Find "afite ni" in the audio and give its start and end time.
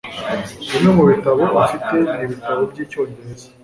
1.63-2.11